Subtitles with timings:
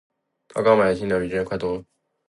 [0.47, 1.83] 她刚买了台新电脑，比之前的快多了。